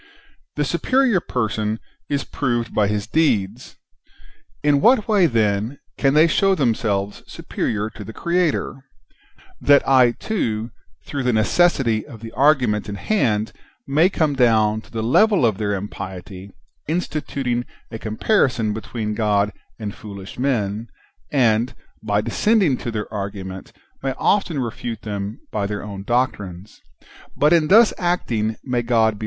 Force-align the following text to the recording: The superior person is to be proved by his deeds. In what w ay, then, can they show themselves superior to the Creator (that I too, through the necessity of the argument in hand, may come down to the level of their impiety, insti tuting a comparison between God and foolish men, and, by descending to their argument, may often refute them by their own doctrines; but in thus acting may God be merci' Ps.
The 0.55 0.65
superior 0.65 1.19
person 1.19 1.79
is 2.09 2.21
to 2.21 2.25
be 2.25 2.29
proved 2.35 2.73
by 2.73 2.87
his 2.87 3.05
deeds. 3.05 3.75
In 4.63 4.81
what 4.81 5.01
w 5.01 5.13
ay, 5.13 5.25
then, 5.27 5.77
can 5.95 6.15
they 6.15 6.25
show 6.25 6.55
themselves 6.55 7.21
superior 7.27 7.87
to 7.91 8.03
the 8.03 8.11
Creator 8.11 8.83
(that 9.61 9.87
I 9.87 10.13
too, 10.13 10.71
through 11.05 11.21
the 11.21 11.31
necessity 11.31 12.03
of 12.03 12.21
the 12.21 12.31
argument 12.31 12.89
in 12.89 12.95
hand, 12.95 13.51
may 13.87 14.09
come 14.09 14.33
down 14.35 14.81
to 14.81 14.91
the 14.91 15.03
level 15.03 15.45
of 15.45 15.59
their 15.59 15.75
impiety, 15.75 16.49
insti 16.89 17.21
tuting 17.21 17.63
a 17.91 17.99
comparison 17.99 18.73
between 18.73 19.13
God 19.13 19.53
and 19.77 19.93
foolish 19.93 20.39
men, 20.39 20.87
and, 21.31 21.75
by 22.01 22.21
descending 22.21 22.75
to 22.77 22.89
their 22.89 23.05
argument, 23.13 23.71
may 24.01 24.15
often 24.17 24.57
refute 24.59 25.03
them 25.03 25.41
by 25.51 25.67
their 25.67 25.83
own 25.83 26.01
doctrines; 26.01 26.81
but 27.37 27.53
in 27.53 27.67
thus 27.67 27.93
acting 27.99 28.55
may 28.63 28.81
God 28.81 29.13
be 29.13 29.13
merci' 29.13 29.17
Ps. 29.19 29.19